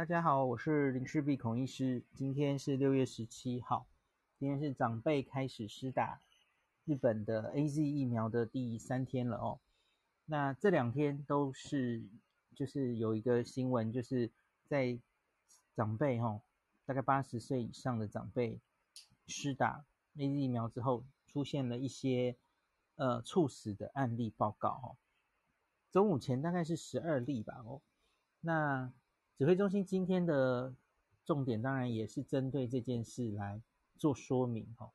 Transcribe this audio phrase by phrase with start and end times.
[0.00, 2.02] 大家好，我是林氏璧孔医师。
[2.14, 3.86] 今天是六月十七号，
[4.38, 6.22] 今天是长辈开始施打
[6.86, 9.60] 日本的 AZ 疫苗的第三天了哦。
[10.24, 12.02] 那这两天都是，
[12.56, 14.30] 就是有一个新闻，就是
[14.66, 14.98] 在
[15.76, 16.40] 长辈哈，
[16.86, 18.58] 大概八十岁以上的长辈
[19.26, 19.84] 施打
[20.16, 22.38] AZ 疫苗之后，出现了一些
[22.94, 24.96] 呃猝死的案例报告哦。
[25.92, 27.82] 中午前大概是十二例吧哦。
[28.40, 28.90] 那
[29.40, 30.74] 指挥中心今天的
[31.24, 33.62] 重点当然也是针对这件事来
[33.96, 34.92] 做说明哈。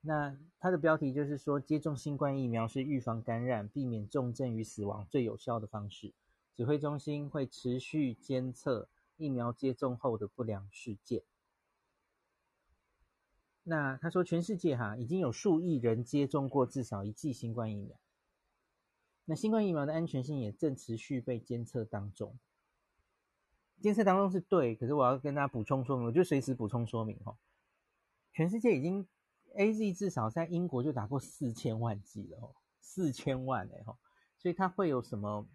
[0.00, 6.12] 那它的标题就是说，接种新冠疫苗是预防感染、避免重症与死亡最有效的方式。
[6.56, 11.22] 指挥中心会持续监测疫苗接种后的不良事件。
[13.62, 17.96] 那他说，全世界哈已经有数亿人接种过至少一剂新冠疫苗。
[19.26, 22.36] 那新冠疫苗的安全性也正持续被监测当中。
[23.80, 27.34] 监测当中是对，可是我要跟大家补充说明，我就随时补充说明哈。
[28.32, 29.08] 全世界已经
[29.56, 33.96] AZ 至少在英国就打过四千万剂了哦，四千万哎哈，
[34.36, 35.48] 所以它会有什么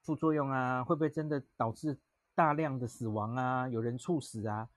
[0.00, 0.82] 副作用啊？
[0.82, 1.98] 会不会真的导致
[2.34, 3.68] 大量的死亡啊？
[3.68, 4.70] 有人猝死啊？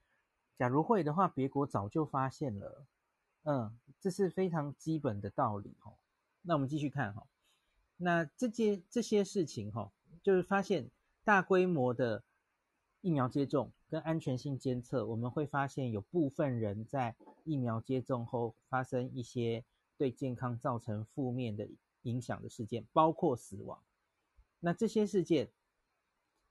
[0.57, 2.85] 假如会的话，别国早就发现了，
[3.43, 5.93] 嗯，这是非常基本的道理哈。
[6.41, 7.25] 那我们继续看哈，
[7.95, 10.91] 那这些这些事情哈，就是发现
[11.23, 12.23] 大规模的。
[13.01, 19.63] 疫苗接种跟安全性监测，我们会发现有部分人在疫苗接种后发生一些
[19.97, 21.67] 对健康造成负面的
[22.01, 23.81] 影响的事件，包括死亡。
[24.59, 25.49] 那这些事件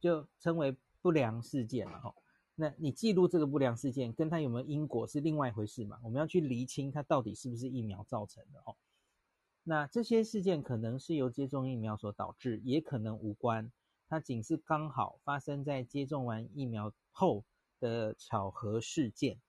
[0.00, 2.14] 就称为不良事件了哈。
[2.54, 5.98] 那你记录这个不良事件，跟它有没有因果是另外一回事嘛？
[6.02, 8.74] 我们要去厘清它到底是不是疫苗造成的哈。
[9.62, 13.70] 那这些事件可能是由接种疫苗所导致，也可能无关。
[14.08, 17.44] 它仅是刚好发生在接种完疫苗后
[17.80, 19.40] 的巧合事件，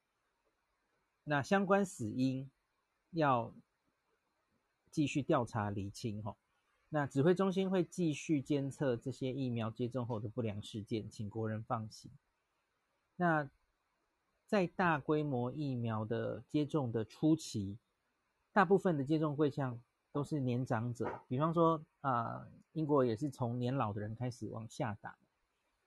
[1.24, 2.50] 那相关死因
[3.12, 3.54] 要
[4.90, 6.36] 继续调查厘清哈。
[6.90, 12.10] 那指挥中心会继续监测这些疫苗接种后的不良事件，请国人放心。
[13.18, 13.50] 那
[14.46, 17.78] 在大规模疫苗的接种的初期，
[18.54, 19.82] 大部分的接种对象
[20.18, 22.48] 都是年长者，比方说啊。
[22.74, 25.18] 英国也是从年老的人开始往下打，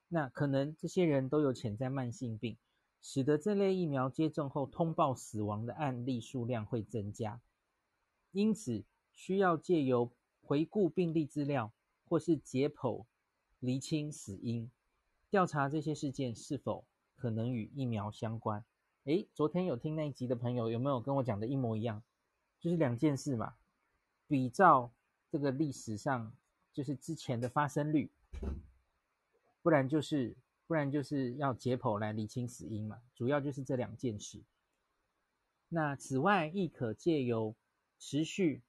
[0.09, 2.57] 那可能这些人都有潜在慢性病，
[3.01, 7.41] 使得这类疫苗接种后通报死亡的案例数量会增加。
[8.33, 8.83] 因此，
[9.13, 10.11] 需要借由
[10.43, 11.73] 回顾病例资料
[12.09, 13.05] 或是解剖
[13.61, 14.69] 厘清死因，
[15.29, 18.65] 调查这些事件是否可能与疫苗相关。
[19.05, 22.03] 诶，昨天有听那一集的朋友有没有跟我讲的一模一样？
[22.59, 23.55] 就是两件事嘛，
[24.31, 24.91] 比照
[25.29, 26.33] 这个历史上。
[26.73, 28.09] 就是之前的发生率，
[29.61, 30.37] 不然就是
[30.69, 34.41] 不然就是要解剖来厘清死因嘛，主要就是这两件事。
[35.69, 37.57] 那此外，亦可借由
[37.99, 38.63] 持续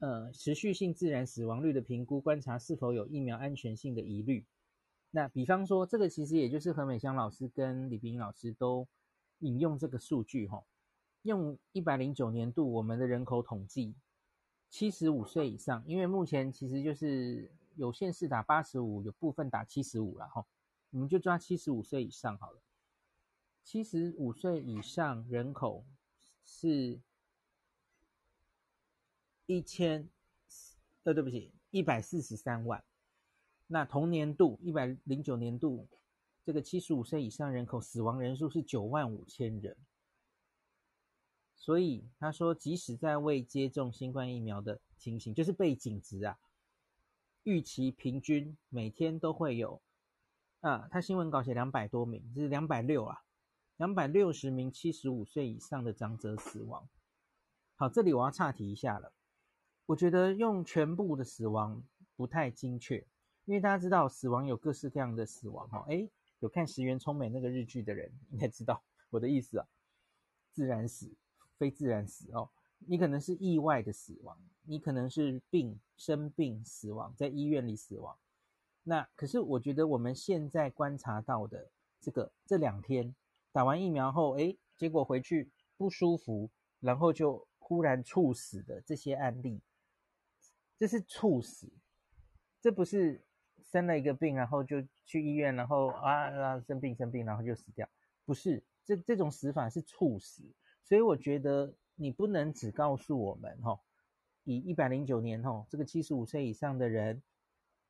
[0.00, 4.44] 呃持续性自然死亡率的评估，观察是否有疫苗安全性的疑虑。
[5.10, 8.86] 那比方说，这个其实也就是何美香老师跟李冰老师都
[9.38, 10.62] 引用这个数据哈，
[11.22, 13.94] 用一百零九年度我们的人口统计。
[14.74, 20.44] 七十五岁以上，因为目前其实就是有限是打八十五，有部分打七十五了哈，
[20.90, 22.60] 我们就抓七十五岁以上好了。
[23.62, 25.84] 七十五岁以上人口
[26.44, 27.00] 是
[29.46, 30.08] 一千，
[31.04, 32.82] 呃，对不起，一百四十三万。
[33.68, 35.86] 那同年度一百零九年度，
[36.44, 39.76] 这个七十五岁以上人口死亡人数是九万五千人。
[41.64, 46.38] 所以他说，即使在未接种新冠疫苗的情形，就是背景值啊，
[47.42, 49.80] 预期平均每天都会有
[50.60, 53.22] 啊，他新闻稿写两百多名，这是两百六啊，
[53.78, 56.86] 两百六十名七十五岁以上的长者死亡。
[57.76, 59.14] 好，这里我要岔题一下了，
[59.86, 61.82] 我觉得用全部的死亡
[62.14, 63.06] 不太精确，
[63.46, 66.10] 因为大家知道死亡有各式各样的死亡哈，诶，
[66.40, 69.66] 有看石原聪美那个日剧的人应该知道我的意思啊，
[70.52, 71.10] 自然死。
[71.56, 78.16] 非自然死哦，你可能是意外的死亡，你可能是病生病死亡，在医院里死亡。
[78.82, 81.70] 那可是我觉得我们现在观察到的
[82.00, 83.14] 这个这两天
[83.52, 89.62] 打完疫苗后，诶，结果回去不舒服，然后就忽然猝死的这些案例，
[90.78, 91.72] 这是猝死，
[92.60, 93.24] 这不是
[93.62, 97.88] 生了一个病，然后就去医院，然后啊啊生病生病，然后就死掉，
[98.26, 100.42] 不是，这这种死法是猝死。
[100.84, 103.80] 所以我觉得你不能只告诉我们哈，
[104.44, 107.22] 以一百零九年哈这个七十五岁以上的人，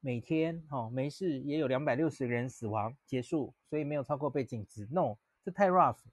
[0.00, 4.86] 每天哦没事也有两百六十个人死亡结束，所以没有超过背景值。
[4.90, 6.12] No，这太 rough 了。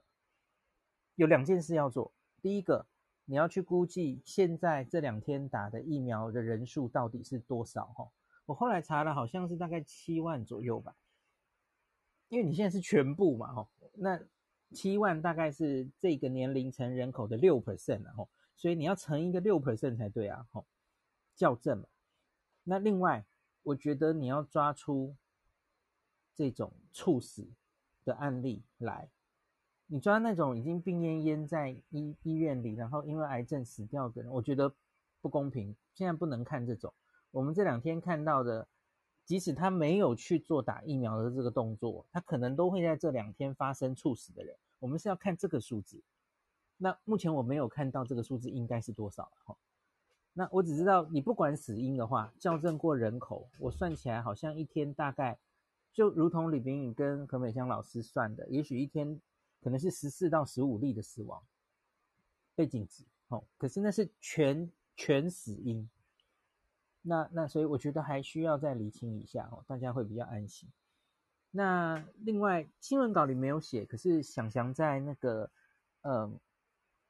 [1.16, 2.12] 有两件事要做，
[2.42, 2.88] 第一个，
[3.25, 8.10] 你要去估计现在这两天打的疫苗的人数到底是多少哈。
[8.48, 10.95] 我后来查了，好像是大概七万左右吧。
[12.30, 14.19] 因为你现在是全部嘛哈，那
[14.73, 18.13] 七万大概是这个年龄层人口的六 percent 啊，
[18.56, 20.65] 所以你要乘一个六 percent 才对啊，吼，
[21.35, 21.85] 校正嘛。
[22.63, 23.25] 那另外，
[23.63, 25.15] 我觉得你要抓出
[26.35, 27.47] 这种猝死
[28.06, 29.09] 的案例来。
[29.88, 34.73] 你抓那种已经病恹恹在医医院里，然后因为癌症死掉的人，我觉得
[35.19, 35.75] 不公平。
[35.94, 36.94] 现在不能看这种。
[37.31, 38.65] 我们这两天看到的，
[39.31, 44.54] 即使他没有去做打疫苗的这个动作，他可能都会在这两天发生猝死的人。
[44.80, 46.01] 我们是要看这个数字。
[46.75, 49.56] 那目前我没有看到这个数字应该是多少了哈。
[50.33, 55.39] 那我只知道，你不管死因的话，校正过人口，我算起来好像一天大概
[55.94, 59.22] 就如同李秉颖跟何美香老师算的，也许一天。
[59.63, 61.39] 可能是十四到十五例的死亡
[62.56, 65.88] 背景值，哦，可是那是全全死因，
[67.01, 70.69] 那那所以我觉得还需要再厘清一下哦，大家会比较安心。
[71.50, 75.50] 那另外新闻稿里没有写，可是想想在那个
[76.01, 76.39] 嗯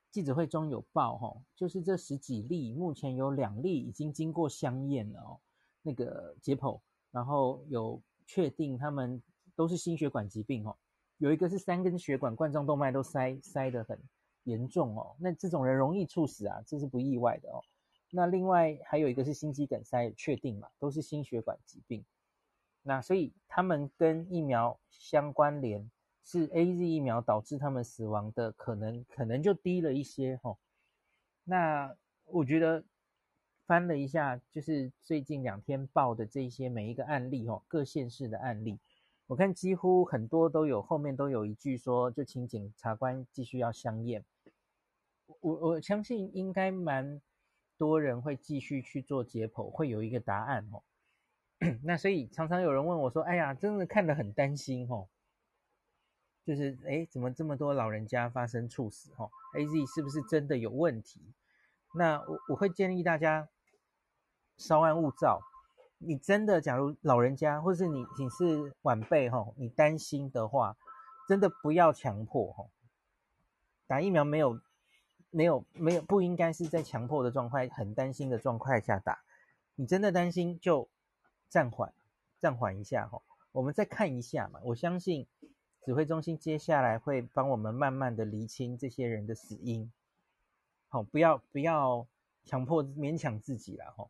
[0.10, 5.40] 记者会中有报哈，就是这十几例目前有两例已经经过相验了哦，
[5.82, 6.80] 那个解剖，
[7.12, 9.22] 然后有确定他们
[9.56, 10.76] 都是心血管疾病哦。
[11.18, 14.00] 有一个是三根血管冠状动脉都塞塞得很
[14.46, 17.62] 严重哦，那这种人容易猝死啊，这是不意外的哦。
[18.12, 22.06] 那另外还有一个是心肌梗塞，确定嘛，都是心血管疾病。
[22.84, 25.90] 那所以他们跟疫苗相关联，
[26.24, 30.58] 是 AZ 疫苗导致他们死亡的可能可能就低了一些哦。
[31.44, 32.84] 那我觉得
[33.66, 38.80] 翻了一下，就是最近两天报的这些每一个案例哦，各县市的案例。
[39.28, 44.26] 我看几乎很多都有后面都有一句说，就请检察官继续要相验。
[45.40, 47.22] 我我相信应该蛮
[47.82, 50.84] 多人会继续去做解剖，会有一个答案哦。
[51.82, 55.08] 那所以常常有人问我说：“哎呀，真的看得很担心哦，
[56.46, 59.12] 就是哎，怎么这么多老人家发生猝死？
[59.18, 61.34] 哦，AZ 是不是真的有问题？”
[61.98, 63.50] 那我我会建议大家
[64.58, 65.42] 稍安勿躁。
[65.98, 70.78] 你真的，假如老人家，或是你你是晚辈哈，你担心的话，
[71.28, 72.68] 真的不要强迫哈。
[73.88, 74.62] 打疫苗没有
[75.32, 79.24] 没有没有，不应该是在强迫的状态，很担心的状态下打。
[79.76, 80.88] 你真的担心就
[81.50, 81.94] 暂缓
[82.40, 84.60] 暂缓一下哈，我们再看一下嘛。
[84.64, 85.26] 我相信
[85.84, 89.92] 指挥中心接下来会帮我们慢慢的厘清这些人的死因。
[90.90, 92.06] 好，不要不要
[92.44, 94.10] 强迫勉强自己了哈。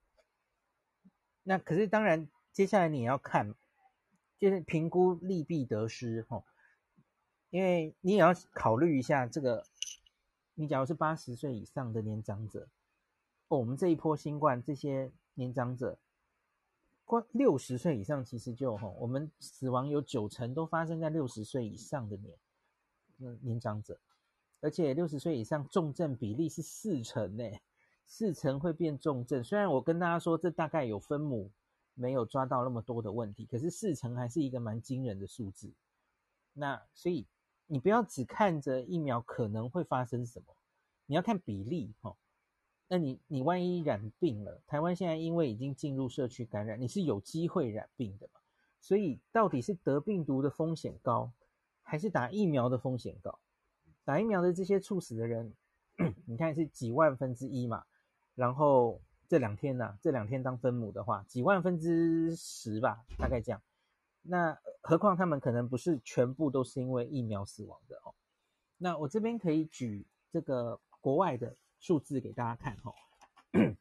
[1.43, 3.53] 那可是当然，接下来你也要看，
[4.39, 6.43] 就是评估利弊得失吼，
[7.49, 9.65] 因为你也要考虑一下这个，
[10.61, 12.67] 你假如是八十岁以上的年长者，
[13.47, 15.97] 哦，我们这一波新冠这些年长者，
[17.03, 22.37] 光六十岁以上其实就吼，我们死亡有九成都发生在六十岁以上的年，
[23.17, 23.99] 嗯，年长者，
[24.59, 27.43] 而且六十岁以上重症比例是四成呢。
[28.05, 31.49] 四成会变重症，虽然我跟大家说这大概有分母
[31.95, 35.71] 没有抓到那么多的问题，可是四成还是一个蛮惊人的数字。
[36.53, 37.25] 那所以
[37.71, 40.53] 你不要只看着疫苗可能会发生什么，
[41.05, 42.13] 你要看比例哈。
[42.89, 48.41] 那你你万一染病了，台湾现在因为已经进入社区感染，你是有机会染病的嘛？
[48.81, 51.31] 所以到底是得病毒的风险高，
[51.81, 53.39] 还是打疫苗的风险高？
[54.03, 55.53] 打疫苗的这些猝死的人，
[56.27, 57.85] 你看是几万分之一嘛？
[58.35, 58.99] 然后
[59.29, 63.61] 这两天呢、这两天当分母的话，几万分之十吧，大概这样。
[64.23, 68.13] 那何况他们可能不是全部都是因为疫苗死亡的哦。
[68.77, 72.93] 那我这边可以举这个国外的数字给大家看哦。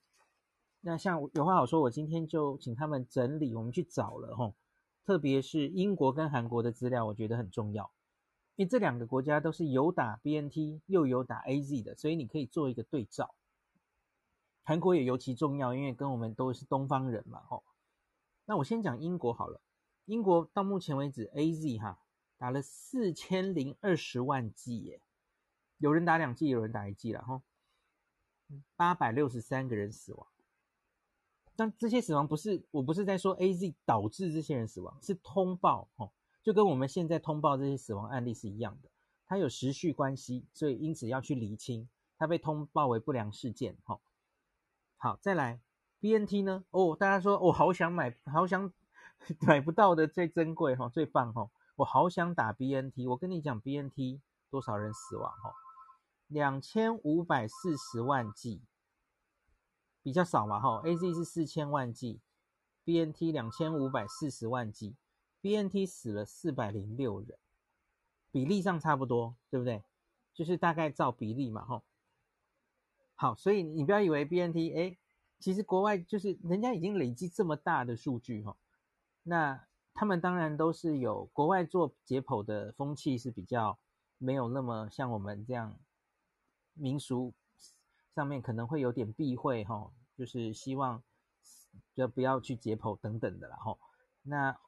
[0.83, 4.55] 那像有话好说，我今天就请他们整理，我们去找了哈。
[5.05, 7.91] 特别是英国跟韩国的资料，我觉得很重要，
[8.57, 13.35] 因为这两个国家都是有打 BNT 又有打 AZ 的，所以你可以做一个对照。
[14.63, 17.65] 韩国也尤其重要，因为跟我们都是东方人嘛，吼。
[18.45, 19.61] 那我先讲英国好了。
[20.11, 22.01] 英国到目前为止，AZ 哈
[22.37, 25.01] 打了四千零二十万剂耶，
[25.79, 27.43] 有人打两剂，有人打一剂了，哈。
[28.75, 30.27] 八百六十三个人死亡，
[31.55, 36.13] 但这些死亡不是，我不是在说 AZ 导致这些人死亡，是通报，吼，
[36.43, 38.91] 就跟我们现在通报这些死亡案例是一样的，
[39.29, 41.89] 它有时序关系，所以因此要去厘清，
[42.19, 44.01] 它被通报为不良事件，吼。
[44.97, 45.61] 好，再来
[46.01, 46.65] BNT 呢？
[46.71, 48.73] 哦，大家说我、哦、好想买，好想
[49.47, 53.07] 买不到的最珍贵哈，最棒哈，我好想打 BNT。
[53.09, 55.53] 我跟你讲，BNT 多少人死亡哈？
[56.27, 58.63] 两千五百四十万剂，
[60.03, 60.83] 比较少嘛哈。
[60.85, 62.21] AZ 是四千万剂
[62.85, 64.97] ，BNT 两千五百四十万剂
[65.41, 67.39] ，BNT 死了四百零六人，
[68.31, 69.83] 比例上差不多，对不对？
[70.33, 71.83] 就是大概照比例嘛哈。
[73.17, 74.97] 好，所以你不要以为 BNT 哎。
[75.39, 78.55] 其实国外就是人家已经累积这么大的数据哈，
[79.23, 83.79] 那他们当然都是有国外做解剖的风气是比较
[84.19, 85.79] 没有那么像我们这样
[86.75, 87.35] 民俗
[88.15, 91.03] 上面可能会有点避讳哈，就是希望
[91.95, 93.77] 就不要去解剖等等的啦哈。
[94.23, 94.59] 那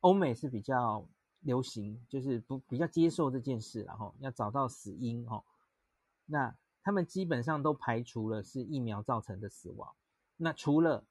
[0.00, 1.06] 欧美是比较
[1.40, 5.44] 流行，就是不比较接受这件事然后要找到死因哦。
[6.26, 9.94] 那他们基本上都排除了是疫苗造成的死亡。
[10.36, 11.04] 那除了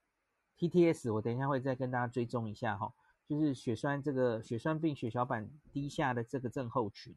[0.61, 2.93] TTS，我等一下会再跟大家追踪一下哈，
[3.25, 7.15] 就是血栓这个血栓病血小板低下的这个症候群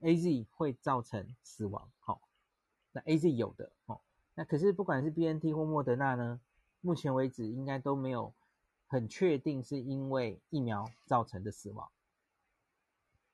[0.00, 2.20] ，AZ 会造成死亡，好，
[2.90, 4.00] 那 AZ 有的哦，
[4.34, 6.40] 那可是不管是 BNT 或莫德纳呢，
[6.80, 8.34] 目前为止应该都没有
[8.88, 11.88] 很确定是因为疫苗造成的死亡。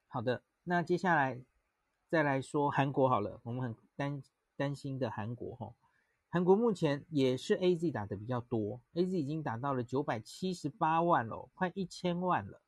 [0.09, 1.41] 好的，那接下来
[2.11, 4.23] 再来说韩国好了，我们很担
[4.55, 5.73] 担心的韩国哈。
[6.37, 12.61] 韩国目前也是 AZ 打的比较多，AZ 已经打到了九百七十八万了，快一千万了，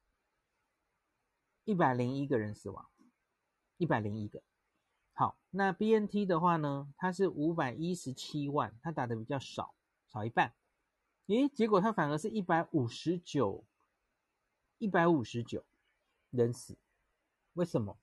[1.64, 2.88] 一百零一个人死亡，
[3.76, 4.42] 一百零一个。
[5.12, 9.74] 好，那 BNT 的话呢，它是五百一十七万，它打的比较少，
[10.06, 10.54] 少一半。
[11.26, 13.66] 诶，结果它反而是一百五十九，
[14.78, 15.66] 一百五十九
[16.30, 16.78] 人死，
[17.52, 17.98] 为什么？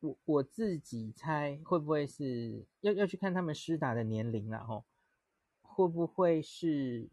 [0.00, 4.64] 我我自己猜会不会是要要去看他们施打的年龄啊？
[4.64, 4.84] 吼，
[5.62, 7.08] 会不会是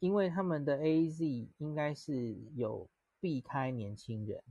[0.00, 2.88] 因为他们的 AZ 应该是有
[3.20, 4.42] 避开年轻人，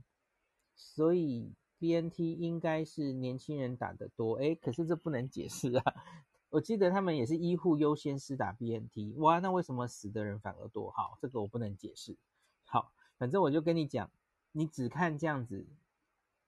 [0.74, 4.36] 所以 BNT 应该是年轻人打的多？
[4.36, 5.94] 诶，可是这不能解释啊！
[6.50, 10.90] 我记得他们也是医护优先施打 BNT，哇，那为什么死的人反而多？
[10.90, 12.16] 好，这个我不能解释。
[12.64, 14.10] 好，反正我就跟你讲，
[14.52, 15.66] 你只看这样子。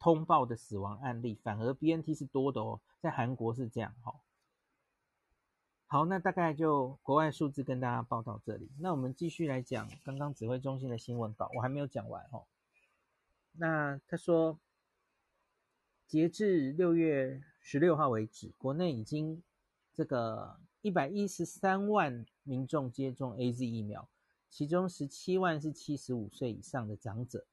[0.02, 4.12] 通报的死亡案例反而 BNT 是多的哦，在韩国是这样哈。
[5.86, 8.68] 好，那大概就国外数字跟大家报到这里。
[8.80, 12.42] 那我们继续来讲刚刚指挥中心的新闻稿，我还没有讲完哈。
[13.52, 14.58] 那他说，
[16.08, 19.40] 截至六月十六号为止，国内已经
[19.94, 24.08] 这个一百一十三万民众接种 AZ 疫苗，
[24.50, 27.46] 其中十七万是七十五岁以上的长者。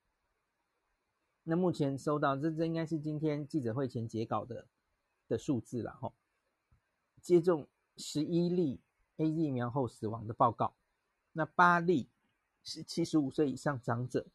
[1.49, 4.67] 那目前收到，这这应该是今天记者会前截稿的
[5.27, 6.13] 的数字了哈。
[7.23, 8.79] 接种十一例
[9.17, 10.75] A 疫苗后死亡的报告，
[11.33, 12.07] 那八例
[12.61, 14.27] 是七十五岁以上长者，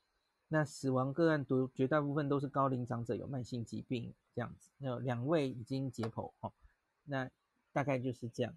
[0.48, 4.72] 那死亡个案都绝大部分都是高龄长者，有慢性疾病这样子。
[4.78, 6.52] 那两位已经解剖哈，
[7.04, 7.30] 那
[7.72, 8.52] 大概就是这样。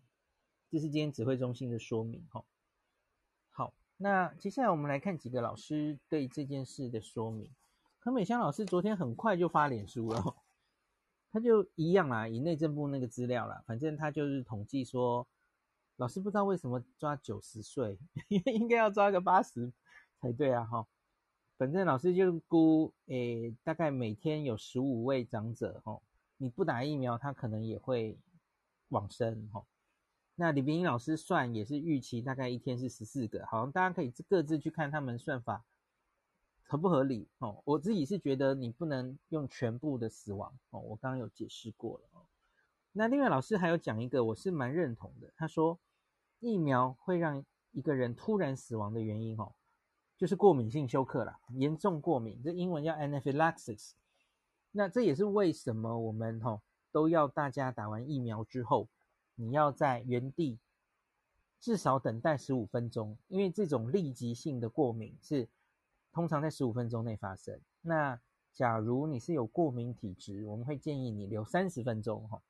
[0.71, 2.43] 这是今天指挥中心的说明哈。
[3.51, 7.51] 好，那接下来我们来看几个老师对这件事的说明。
[8.07, 10.37] 何美香老师昨天很快就发脸书了，
[11.29, 15.27] 他就一样啦，以内政部那个资料啦，反正他就是统计说，
[15.97, 17.99] 老师不知道为什么抓九十岁，
[18.29, 19.73] 因为应该要抓个八十
[20.21, 20.87] 才对啊哈。
[21.57, 25.99] 反正老师就估，诶、大概每天有十五位长者哈，
[26.37, 28.17] 你不打疫苗，他可能也会
[28.87, 29.65] 往生哈。
[30.35, 35.65] 那李冰英老师算也是预期大概一天是十四个，好，大家可以各自去看他们算法。
[36.69, 37.61] 合不合理哦？
[37.63, 42.25] 我自己是觉得你不能用全部的死亡哦，我刚刚有解释过了哦。
[42.91, 45.31] 那另外老师还有讲一个，我是蛮认同的。
[45.37, 45.79] 他说，
[46.41, 49.53] 疫苗会让一个人突然死亡的原因哦，
[50.17, 53.91] 就是过敏性休克啦，严重过敏，这英文叫 anaphylaxis。
[54.71, 58.89] 那这也是为什么我们吼都要大家打完疫苗之后，
[59.35, 60.59] 你要在原地
[61.61, 65.47] 至少等待十五分钟，因为这种立即性的过敏是。
[66.17, 67.61] 通常在十五分钟内发生。
[67.79, 68.19] 那
[68.51, 72.41] 假如你是有过敏体质，我们会建议你留三十分钟，哈，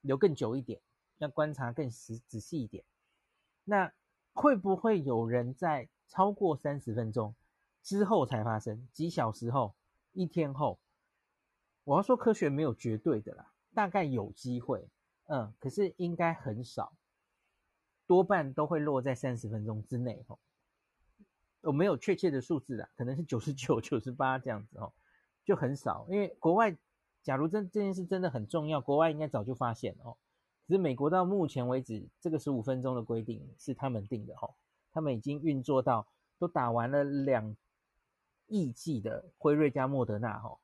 [0.00, 0.80] 留更久一点，
[1.18, 2.82] 要观察更仔仔细一点。
[3.64, 3.92] 那
[4.32, 7.34] 会不会有人在超过三十分钟
[7.82, 8.88] 之后才发生？
[8.94, 9.74] 几小时后、
[10.12, 10.80] 一天后？
[11.84, 14.88] 我要说科学没有绝对的啦，大概有机会，
[15.26, 16.94] 嗯，可是应该很少，
[18.06, 20.24] 多半都会落在三十分钟之内，
[21.62, 24.92] 我没有确切的数字啦，可能是九十九、九十八这样子哦，
[25.44, 26.06] 就很少。
[26.08, 26.76] 因为国外，
[27.22, 30.16] 假如这这件事真的很重要，国外应该早就发现哦。
[30.66, 34.48] 只是美国到目前为止，这个十五分钟的规定是他们定的哈，
[34.92, 36.06] 他们已经运作到
[36.38, 37.56] 都打完了两
[38.46, 40.58] 亿剂的辉瑞加莫德纳哈，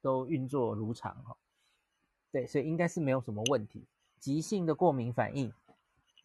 [0.00, 1.36] 都运作如常哈。
[2.30, 3.86] 对，所以应该是没有什么问题。
[4.18, 5.52] 急性的过敏反应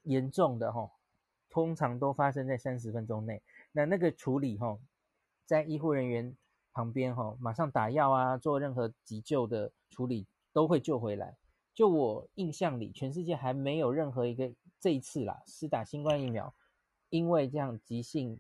[0.04, 0.90] 严重的哈，
[1.50, 3.42] 通常都发生在三十分钟内。
[3.78, 4.80] 那那个处理哈，
[5.46, 6.36] 在医护人员
[6.74, 11.38] 旁边哈，马上打药啊，做任何急救的处理都会救回来。
[11.76, 16.56] 就我印象里，全世界还没有任何一个这一次啦，施打新冠疫苗，
[17.10, 18.40] 因为这样急性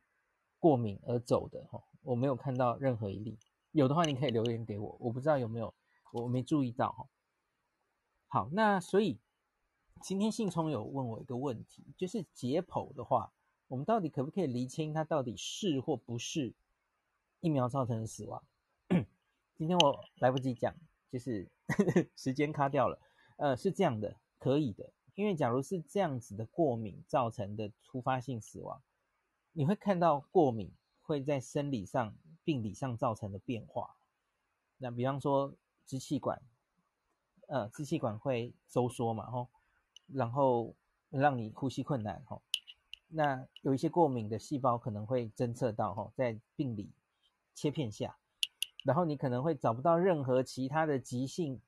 [0.58, 3.38] 过敏而走的哈，我没有看到任何一例。
[3.74, 5.72] 有的话，你可以留言给我，我不知道有没有，
[6.13, 7.06] 我没注意到哈。
[8.27, 9.20] 好，那所以
[10.01, 13.32] 今天信聪有问我一个问题，就是解剖的话，
[13.68, 16.54] 我们到底可不可以厘清它到底是或不是
[17.42, 18.44] 疫苗造成的死亡？
[19.58, 20.74] 今天我来不及讲，
[21.12, 21.50] 就是
[22.16, 23.00] 时间卡掉了。
[23.38, 28.82] 呃，是这样的，可以的，因为假如是这样子的过敏造成的突发性死亡，
[29.52, 30.72] 你会看到过敏
[31.02, 33.98] 会在生理上、病理上造成的变化。
[34.78, 35.54] 那比方说
[35.86, 36.42] 支气管，
[37.48, 39.50] 呃，支气管会收缩嘛，吼，
[40.08, 40.76] 然后
[41.10, 42.42] 让你呼吸困难，吼。
[43.08, 46.90] 那有一些过敏的细胞可能会侦测到，吼，在病理
[47.54, 48.18] 切片下，
[48.84, 51.60] 然后你可能会找不到任何其他的急性。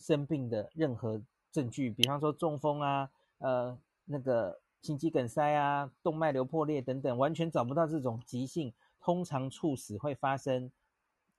[0.00, 10.70] 生病的任何证据，比方说中风啊，呃，那个心肌梗塞啊，动脉瘤破裂等等，完全找不到这种急性通常猝死会发生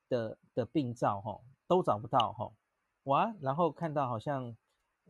[0.09, 2.51] 的的病灶，哈，都找不到，哈，
[3.03, 4.53] 哇，然后看到好像，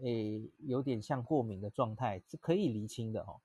[0.01, 3.41] 诶，有点像过敏的状态，是可以厘清的，哈。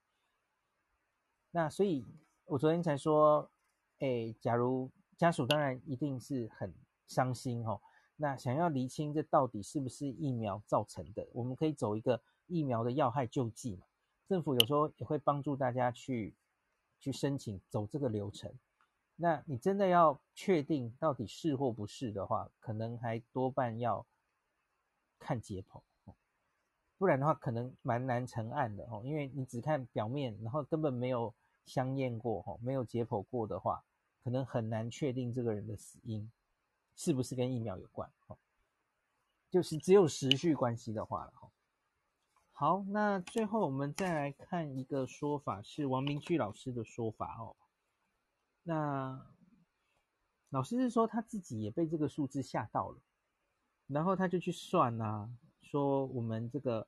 [1.56, 2.04] 那所以，
[2.46, 3.48] 我昨天才说，
[4.00, 6.74] 诶，假如家属当然一定是很
[7.06, 7.80] 伤心，哦。
[8.16, 13.86] 那想要厘清这到底是不是疫苗造成的，我们可以走一个疫苗的要害救济嘛。
[14.26, 16.34] 政府有时候也会帮助大家去
[16.98, 18.52] 去申请走这个流程。
[19.14, 24.04] 那你真的要确定到底是或不是的话，可能还多半要
[25.20, 25.80] 看解剖，
[26.98, 29.02] 不然的话可能蛮难成案的哦。
[29.04, 31.32] 因为你只看表面，然后根本没有
[31.64, 33.84] 相验过，没有解剖过的话，
[34.22, 36.30] 可能很难确定这个人的死因。
[36.96, 38.08] 是不是跟疫苗有关？
[38.28, 38.38] 哦，
[39.50, 41.32] 就是只有时序关系的话了。
[41.32, 41.50] 哈，
[42.52, 47.56] 好，那最后我们再来看一个说法，是王明旭老师的说法哦。
[48.62, 49.26] 那
[50.50, 53.00] 老师是说他自己也被这个数字吓到了，
[53.88, 55.28] 然后他就去算啊，
[55.62, 56.86] 说我们这个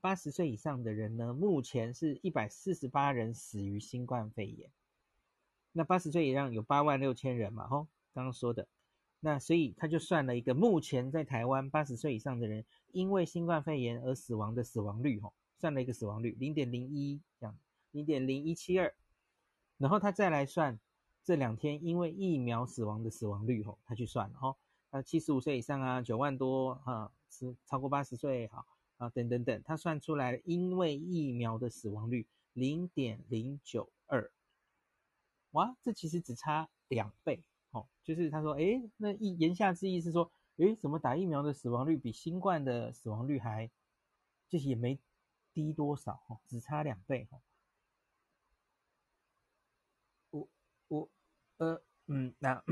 [0.00, 4.70] 八十岁以上的人呢，目前是一百四十八人死于新冠肺炎。
[5.72, 7.68] 那八十岁以上有八万六千人嘛？
[7.68, 8.66] 吼，刚刚说的。
[9.20, 17.58] 那所以他就算了一个目前在台湾八十岁以上的人因为新冠肺炎而死亡的死亡率，吼，算了一个死亡率零点零一这样，
[17.90, 18.94] 零点零一七二，
[19.76, 20.80] 然后他再来算
[21.22, 24.56] 这两天因为疫苗死亡的死亡率，吼，他去算了，吼，
[24.88, 28.66] 啊七十五岁以上啊九万多啊，是超过八十岁，好
[29.00, 34.30] 啊等等等，他算出来因为疫苗的死亡率零点零九二，
[35.52, 37.42] 哇，这其实只差两倍。
[37.70, 43.70] 哦，就是他说，诶，那意言下之意是说，诶，怎么打疫苗的死亡率比新冠的死亡率还，
[44.50, 44.98] 就是也没
[45.54, 47.40] 低多少，哦，只差两倍，哦。
[50.30, 50.48] 我
[50.88, 51.08] 我
[51.56, 52.62] 呃嗯，那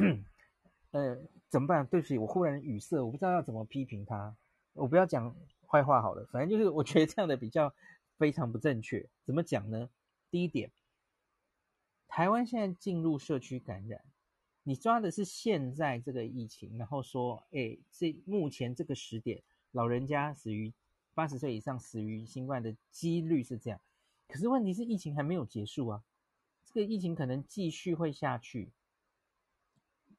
[0.90, 1.16] 呃
[1.48, 1.86] 怎么办？
[1.86, 4.36] 对不起，我忽然语塞，我不知道要怎么批评他。
[4.74, 5.34] 我不要讲
[5.70, 7.74] 坏话好了，反正就是我觉得这样的比较
[8.16, 9.06] 非常不正确。
[9.24, 9.90] 怎么讲呢？
[10.30, 10.72] 第一点，
[12.08, 14.02] 台湾现在进入社区感染。
[14.62, 20.72] 你抓的是现在这个疫情，然后说，哎，这目前这个时点，老人家死于
[21.14, 23.80] 八十岁以上死于新冠的几率是这样。
[24.26, 26.02] 可是问题是疫情还没有结束啊，
[26.66, 28.70] 这个疫情可能继续会下去，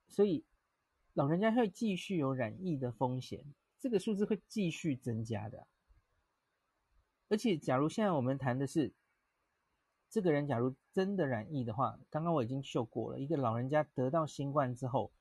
[0.08, 0.44] 所以
[1.14, 3.46] 老人家会继续有染疫的风险，
[3.80, 5.68] 这个数字会继续增加的。
[7.30, 8.94] 而且，假如现在我们谈的是。
[10.12, 15.12] 这个人假如真的染疫的话，刚刚我已经秀过了，一个老人家得到新冠之后，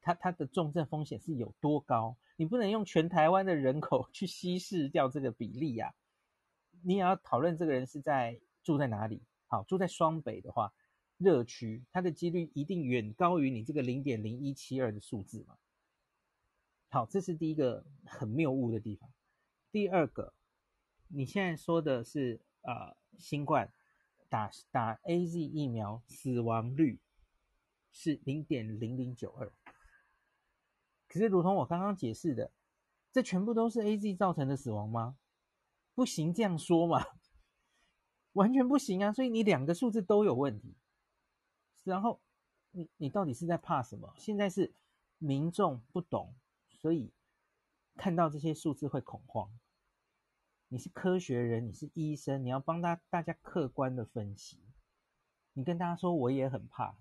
[0.00, 2.16] 他他的重症风险是有多高？
[2.36, 5.94] 你不能用全台湾的人口去稀释掉这个比例呀、啊。
[6.84, 9.20] 你也要讨论这个人是在住在哪里。
[9.48, 10.72] 好，住在双北的话，
[11.18, 15.56] 热区，他的几率一定远高于你这个零点零一七二的数字嘛。
[16.96, 19.12] 好，这是第一个很谬误的地方。
[19.70, 20.32] 第二个，
[21.08, 23.70] 你现在说的是呃新冠。
[24.30, 26.98] 打打 AZ 疫苗死亡率
[27.92, 29.52] 是零点零零九二，
[31.06, 32.50] 可是如同我刚刚解释的，
[33.12, 35.18] 这全部都是 AZ 造成的死亡吗？
[35.94, 37.04] 不行这样说嘛，
[38.32, 39.12] 完全不行啊！
[39.12, 40.74] 所以你两个数字都有问题。
[41.84, 42.22] 然后
[42.70, 44.14] 你你到底是在怕什么？
[44.16, 44.72] 现在是
[45.18, 46.34] 民众不懂，
[46.86, 47.12] 所以
[47.96, 49.50] 看到这些数字会恐慌。
[50.68, 54.60] 你是科学人，你是医生，你要帮大大家客观的分析。
[55.54, 56.94] 你跟大家说我也很怕，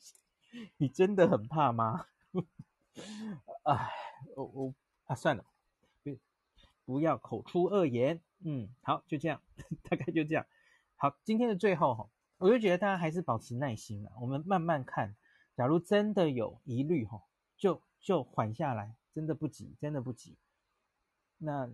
[0.78, 2.06] 你真的很怕吗？
[3.64, 3.90] 哎，
[4.36, 5.44] 我我啊，算了，
[6.02, 6.16] 不
[6.86, 8.22] 不要口出恶言。
[8.38, 9.42] 嗯，好，就这样，
[9.84, 10.46] 大概就这样。
[10.96, 15.14] 好，今天的最后哈，我就觉得大家还是保持耐心啊，我们慢慢看。
[15.56, 17.22] 假如真的有疑虑哈，
[17.58, 20.36] 就就缓下来，真的不急，真的不急。
[21.38, 21.70] 那。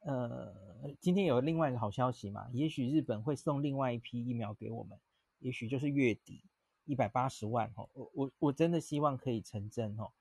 [0.00, 0.54] 呃，
[1.00, 2.48] 今天有另外一个好消息嘛？
[2.52, 4.96] 也许日本会送另外一批疫苗给我们，
[5.40, 6.44] 也许就是月底
[6.84, 7.88] 一百八十万哦。
[7.92, 10.12] 我我我真的希望可以成真哦。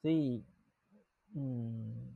[0.00, 0.42] 所以，
[1.34, 2.14] 嗯，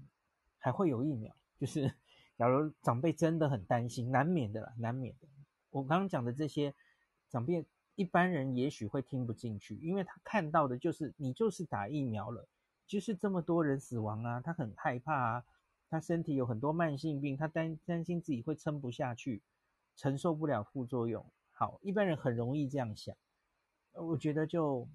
[0.56, 1.36] 还会有疫苗。
[1.60, 1.92] 就是
[2.38, 5.28] 假如长辈真的很担心，难免的啦，难免的。
[5.68, 6.74] 我刚刚讲的这些
[7.28, 12.48] 长辈，一般人也许会听不进去，因为他看到的就是你就是打疫苗了，
[12.88, 15.44] 就是这么多人死亡啊，他很害怕啊。
[15.90, 19.40] 他身体有很多慢性病，他担担心自己会撑不下去，
[19.96, 21.24] 承受不了副作用。
[21.52, 23.16] 好，一般人很容易这样想，
[23.92, 24.86] 我觉得就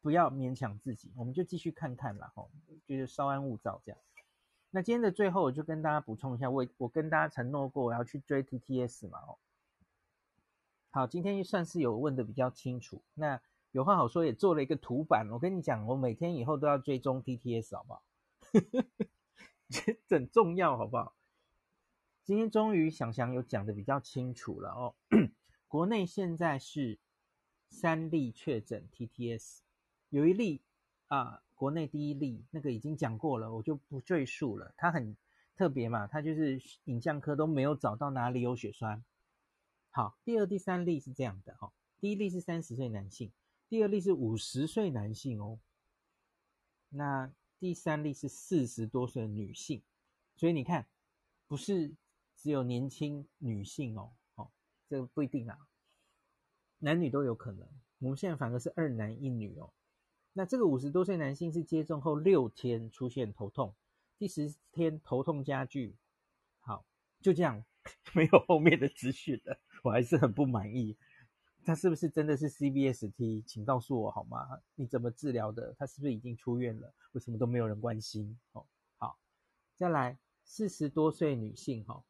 [0.00, 2.32] 不要勉强自己，我们就继续看看啦。
[2.34, 2.50] 吼，
[2.86, 4.00] 就是稍安勿躁这样。
[4.70, 9.18] 那今天的最后，我就跟大家补充一下，我我跟大家承诺过，我要去追 TTS 嘛。
[9.18, 9.36] 哦，
[10.92, 13.02] 好，今天算是有问的比较清楚。
[13.12, 13.38] 那
[13.74, 15.28] 有话好说，也做了一个图版。
[15.32, 18.04] 我跟你讲，我每天以后都要追踪 TTS，好不好？
[20.06, 21.16] 这很重要，好不好？
[22.22, 24.94] 今天终于想想有讲的比较清楚了哦。
[25.66, 27.00] 国内现在是
[27.68, 29.58] 三例确诊 TTS，
[30.08, 30.62] 有一例
[31.08, 34.72] 啊，国内第一例那个已经讲过了，我就不赘述了。
[34.76, 35.16] 它很
[35.56, 39.04] 特别嘛，它就是影像科都没有找到哪里有血栓。
[39.90, 41.72] 好，第二、第三例是这样的哦。
[41.98, 43.32] 第一例是三十岁男性，
[43.74, 45.58] 第二例是五十岁男性哦。
[46.90, 47.32] 那。
[47.58, 49.82] 第三例是四十多岁的女性，
[50.36, 50.86] 所以你看，
[51.48, 51.94] 不是
[52.36, 54.50] 只有年轻女性哦，哦，
[54.86, 55.58] 这个不一定啊，
[56.78, 57.66] 男女都有可能。
[58.00, 59.72] 我们现在反而是二男一女哦。
[60.34, 63.74] 那这个五十多岁男性是接种后六天出现头痛，
[64.18, 65.96] 第十天头痛加剧，
[66.60, 66.84] 好，
[67.22, 67.64] 就这样，
[68.12, 70.98] 没有后面的资讯了，我还是很不满意。
[71.64, 73.42] 他是不是真的是 C B S T？
[73.46, 74.60] 请告诉我好吗？
[74.74, 75.74] 你怎么治疗的？
[75.78, 76.92] 他是不是已经出院了？
[77.12, 78.38] 为什么都没有人关心？
[78.52, 78.66] 哦，
[78.98, 79.18] 好，
[79.74, 82.04] 再来，四十多岁女性，哈，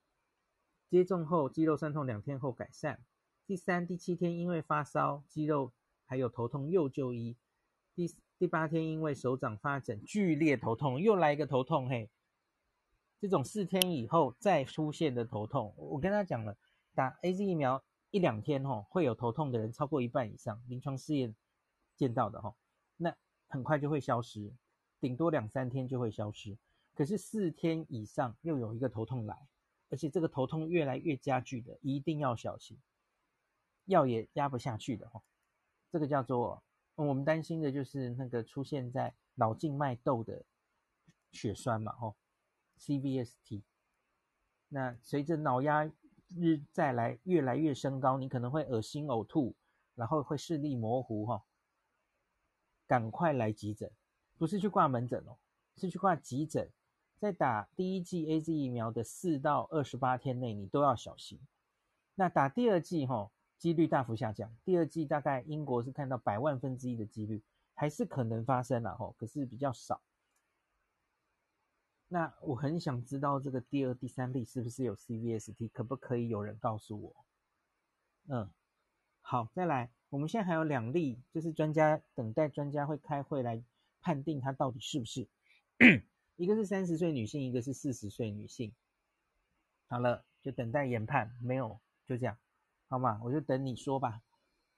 [0.90, 3.00] 接种后肌肉酸痛两天后改善，
[3.46, 5.72] 第三、第七天因为发烧、肌肉
[6.04, 7.36] 还有头痛又就医，
[7.94, 12.10] 第第八天因为手掌发疹剧烈头痛又来一个头痛，嘿，
[13.20, 16.56] 这种四天以后再出现的头痛，我跟他讲了，
[16.94, 17.84] 打 AZ 疫苗。
[18.14, 21.34] 一两天吼，会有头痛的人超过一半以上，临床试验
[21.96, 22.54] 见到的吼，
[22.96, 23.12] 那
[23.48, 24.54] 很快就会消失，
[25.00, 26.56] 顶多两三天就会消失。
[26.94, 29.48] 可是四天以上又有一个头痛来，
[29.90, 32.78] 而且这个头痛越来越加剧的，一定要小心，
[33.86, 35.24] 药也压不下去的吼。
[35.90, 36.62] 这个叫做
[36.94, 40.44] 我们担心的就是那个出现在脑静脉窦的
[41.32, 42.14] 血栓嘛吼
[42.78, 43.64] ，CVST。
[44.68, 45.90] 那随着脑压。
[46.28, 49.54] 日再来越来越升高，你可能会恶心呕吐，
[49.94, 51.44] 然后会视力模糊哈。
[52.86, 53.90] 赶快来急诊，
[54.36, 55.36] 不是去挂门诊哦，
[55.76, 56.70] 是去挂急诊。
[57.18, 61.40] 在打第一剂 AZ 疫苗的四到二十八天内，你都要小心。
[62.16, 64.54] 那打第二剂哈，几率大幅下降。
[64.64, 67.42] 第二剂大概英国是看到百万分之一的几率，
[67.74, 70.02] 还是可能发生了哈，可是比较少。
[72.14, 77.26] 那我很想知道这个第二、第三例是不是有 CVST，可不可以有人告诉我？
[78.28, 78.48] 嗯，
[79.20, 83.60] 好，再来，我们现在还有两例，就是专家等待专家会开会来
[84.00, 85.26] 判定他到底是不是。
[86.36, 88.72] 一个是三十岁女性，一个是四十岁女性。
[89.88, 92.38] 好了，就等待研判，没有就这样，
[92.86, 93.20] 好吗？
[93.24, 94.22] 我就等你说吧。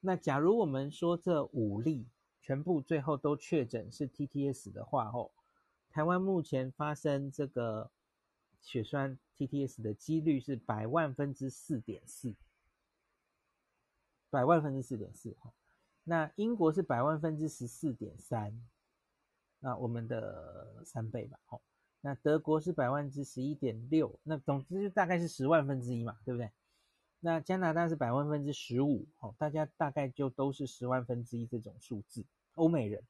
[0.00, 2.08] 那假如我们说这五例
[2.40, 5.30] 全部最后都确诊是 TTS 的话，哦。
[5.96, 7.90] 台湾目前发生这个
[8.60, 12.34] 血栓 TTS 的几率是百万分之四点四，
[14.28, 15.54] 百万分之四点四哈。
[16.04, 18.60] 那英国是百万分之十四点三，
[19.60, 21.38] 那我们的三倍吧。
[21.46, 21.62] 好，
[22.02, 26.50] 那德国是百万之十一点六，那总之就大概是十万分之一嘛，对不对？
[27.20, 32.22] 那加拿大是百万分之十五，哦，大家大概就都是十万分之一这种数字。
[32.56, 33.02] 欧美人，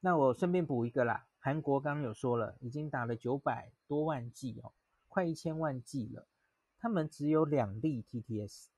[0.00, 1.24] 那我顺便补一个啦。
[1.44, 4.72] 韩国刚刚有说了，已经打了九百多万剂哦，
[5.08, 6.26] 快一千万剂了。
[6.78, 8.68] 他们只有两例 TTS，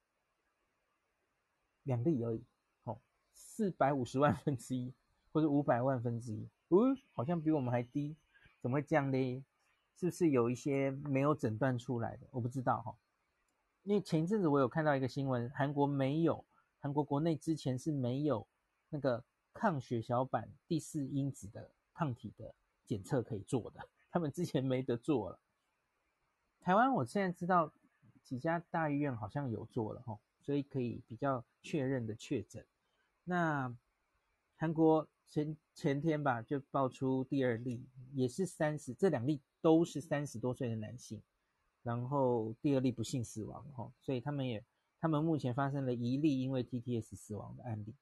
[1.85, 2.44] 两例而已。
[2.83, 2.98] 哦，
[3.33, 4.92] 四百五十万分之一，
[5.31, 8.16] 或者五百万分之一，哦，好像比我们还低，
[8.61, 9.44] 怎么会这样呢？
[9.94, 12.26] 是不是有一些没有诊断出来的？
[12.33, 12.96] 我不知道哈。
[13.85, 16.44] 因为前一阵子我有看到一个新闻，韩国没有，
[16.81, 18.48] 韩国国内之前是没有
[18.88, 22.55] 那个抗血小板第四因子的抗体的
[22.85, 23.81] 检测可以做的，
[24.11, 25.41] 他们之前没得做了。
[26.61, 27.73] 台湾我现在知道
[28.23, 32.65] 几家大医院好像有做了哈，所以可以比较确认的确诊。
[33.25, 33.75] 那
[34.57, 39.41] 韩国前前天吧就爆出第二例，也是三十，这两例。
[39.63, 41.21] 都是三十多岁的男性，
[41.83, 44.65] 然后第二例不幸死亡哈，所以他们也，
[45.01, 47.93] 他们目前发生了一例因为 TTS 死亡的案例。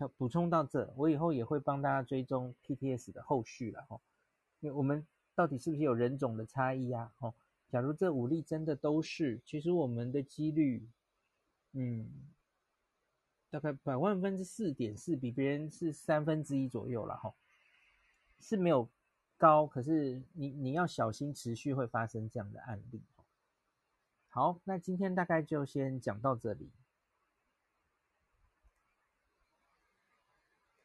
[0.00, 4.00] 要补充到这，我以后也会帮大家追踪 TTS 的后续了哈，
[4.60, 7.12] 因为我们到底是不是有人种的差异啊？
[7.18, 7.32] 哈，
[7.68, 10.88] 假如这五例真的都是，其实我们的几率，
[11.72, 12.10] 嗯，
[13.50, 17.34] 大概百万分之四点四，比别人是三分之一左右了哈，
[18.40, 18.88] 是没有。
[19.40, 23.00] 高，可是你你要小心，持续会发生这样的案例。
[24.28, 26.68] 好，那今天大概就先讲到这里。